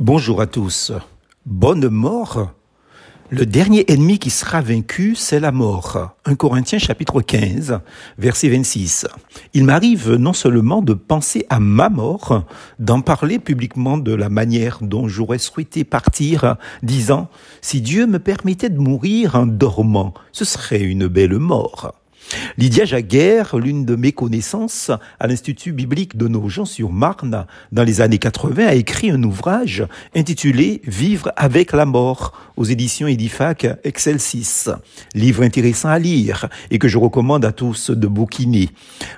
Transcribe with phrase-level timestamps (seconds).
[0.00, 0.92] Bonjour à tous.
[1.44, 2.54] Bonne mort
[3.28, 6.16] Le dernier ennemi qui sera vaincu, c'est la mort.
[6.24, 7.80] 1 Corinthiens chapitre 15,
[8.16, 9.06] verset 26.
[9.52, 12.46] Il m'arrive non seulement de penser à ma mort,
[12.78, 17.28] d'en parler publiquement de la manière dont j'aurais souhaité partir, disant,
[17.60, 21.99] si Dieu me permettait de mourir en dormant, ce serait une belle mort.
[22.58, 28.66] Lydia Jaguer, l'une de mes connaissances à l'Institut biblique de Nogent-sur-Marne, dans les années 80,
[28.66, 34.70] a écrit un ouvrage intitulé Vivre avec la mort aux éditions Edifac Excel 6.
[35.14, 38.70] Livre intéressant à lire et que je recommande à tous de bouquiner.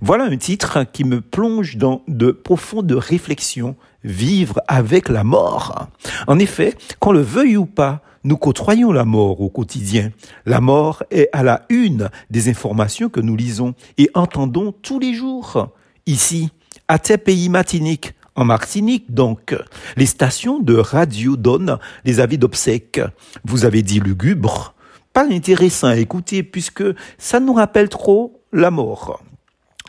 [0.00, 3.76] Voilà un titre qui me plonge dans de profondes réflexions.
[4.04, 5.88] Vivre avec la mort.
[6.26, 10.10] En effet, qu'on le veuille ou pas, nous côtoyons la mort au quotidien.
[10.46, 15.14] La mort est à la une des informations que nous lisons et entendons tous les
[15.14, 15.70] jours.
[16.06, 16.50] Ici,
[16.88, 19.56] à tes pays matiniques, en Martinique, donc,
[19.96, 23.00] les stations de radio donnent les avis d'obsèques.
[23.44, 24.74] Vous avez dit lugubre.
[25.12, 26.84] Pas intéressant à écouter puisque
[27.18, 29.20] ça nous rappelle trop la mort.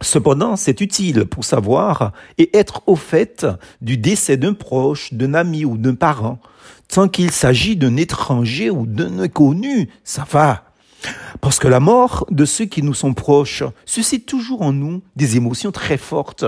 [0.02, 3.45] Cependant, c'est utile pour savoir et être au fait
[3.81, 6.39] du décès d'un proche, d'un ami ou d'un parent.
[6.88, 10.69] Tant qu'il s'agit d'un étranger ou d'un inconnu, ça va.
[11.42, 15.38] Parce que la mort de ceux qui nous sont proches suscite toujours en nous des
[15.38, 16.45] émotions très fortes.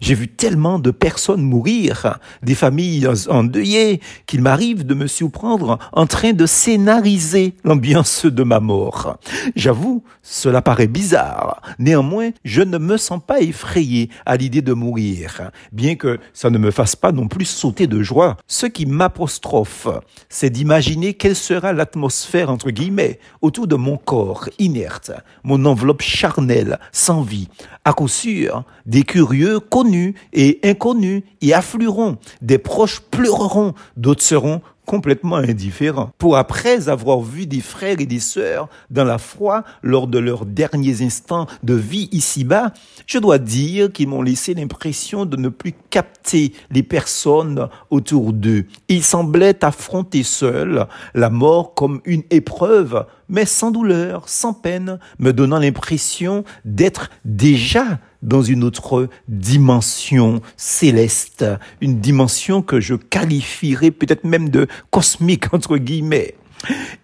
[0.00, 6.06] J'ai vu tellement de personnes mourir, des familles endeuillées, qu'il m'arrive de me surprendre en
[6.06, 9.18] train de scénariser l'ambiance de ma mort.
[9.54, 11.62] J'avoue, cela paraît bizarre.
[11.78, 16.58] Néanmoins, je ne me sens pas effrayé à l'idée de mourir, bien que ça ne
[16.58, 18.36] me fasse pas non plus sauter de joie.
[18.46, 19.88] Ce qui m'apostrophe,
[20.28, 25.12] c'est d'imaginer quelle sera l'atmosphère, entre guillemets, autour de mon corps inerte,
[25.44, 27.46] mon enveloppe charnelle, sans vie.
[27.84, 34.60] À coup sûr, des curieux connus et inconnus y afflueront, des proches pleureront, d'autres seront
[34.86, 36.10] complètement indifférents.
[36.16, 40.46] Pour après avoir vu des frères et des sœurs dans la foi lors de leurs
[40.46, 42.72] derniers instants de vie ici-bas,
[43.06, 48.66] je dois dire qu'ils m'ont laissé l'impression de ne plus capter les personnes autour d'eux.
[48.88, 55.32] Ils semblaient affronter seuls la mort comme une épreuve, mais sans douleur, sans peine, me
[55.32, 61.44] donnant l'impression d'être déjà dans une autre dimension céleste,
[61.80, 66.34] une dimension que je qualifierais peut-être même de cosmique, entre guillemets.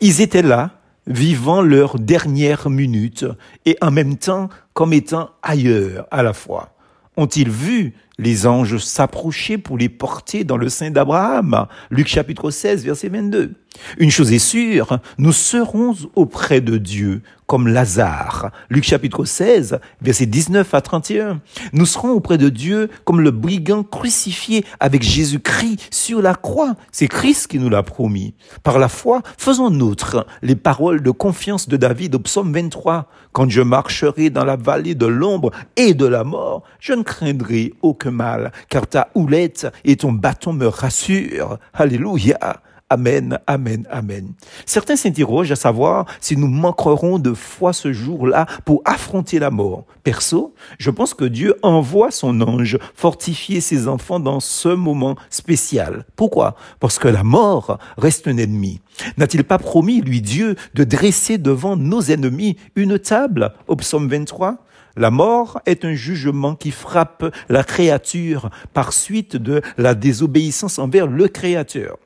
[0.00, 0.70] Ils étaient là,
[1.06, 3.24] vivant leur dernière minute,
[3.66, 6.71] et en même temps comme étant ailleurs à la fois.
[7.16, 11.66] Ont-ils vu les anges s'approcher pour les porter dans le sein d'Abraham?
[11.90, 13.52] Luc chapitre 16, verset 22.
[13.98, 18.50] Une chose est sûre, nous serons auprès de Dieu comme Lazare.
[18.70, 21.40] Luc chapitre 16, verset 19 à 31.
[21.72, 26.74] Nous serons auprès de Dieu comme le brigand crucifié avec Jésus-Christ sur la croix.
[26.92, 28.34] C'est Christ qui nous l'a promis.
[28.62, 33.08] Par la foi, faisons nôtre les paroles de confiance de David au psaume 23.
[33.32, 37.72] Quand je marcherai dans la vallée de l'ombre et de la mort, je ne craindrai
[37.82, 41.58] aucun mal, car ta houlette et ton bâton me rassurent.
[41.72, 42.62] Alléluia.
[42.92, 44.34] Amen, Amen, Amen.
[44.66, 49.86] Certains s'interrogent à savoir si nous manquerons de foi ce jour-là pour affronter la mort.
[50.04, 56.04] Perso, je pense que Dieu envoie son ange fortifier ses enfants dans ce moment spécial.
[56.16, 56.54] Pourquoi?
[56.80, 58.82] Parce que la mort reste un ennemi.
[59.16, 63.54] N'a-t-il pas promis, lui Dieu, de dresser devant nos ennemis une table?
[63.68, 64.58] Au psaume 23
[64.96, 71.06] la mort est un jugement qui frappe la créature par suite de la désobéissance envers
[71.06, 71.96] le Créateur.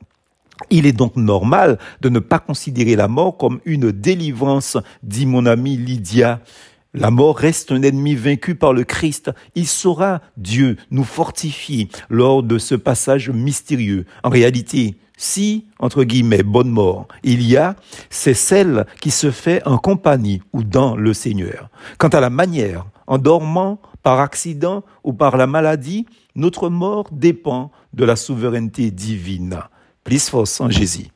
[0.69, 5.45] Il est donc normal de ne pas considérer la mort comme une délivrance, dit mon
[5.45, 6.41] ami Lydia.
[6.93, 9.31] La mort reste un ennemi vaincu par le Christ.
[9.55, 14.05] Il saura, Dieu, nous fortifier lors de ce passage mystérieux.
[14.23, 17.75] En réalité, si, entre guillemets, bonne mort, il y a,
[18.09, 21.69] c'est celle qui se fait en compagnie ou dans le Seigneur.
[21.97, 27.71] Quant à la manière, en dormant, par accident ou par la maladie, notre mort dépend
[27.93, 29.59] de la souveraineté divine.
[30.65, 31.05] En Jésus.